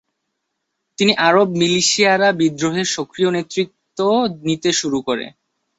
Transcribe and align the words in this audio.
তিনি 0.97 1.13
আরব 1.27 1.47
মিলিশিয়ারা 1.59 2.29
বিদ্রোহে 2.39 2.83
সক্রিয় 2.95 3.29
নেতৃত্ব 3.31 3.99
নিতে 4.45 4.69
শুরু 4.79 4.99
করে। 5.07 5.25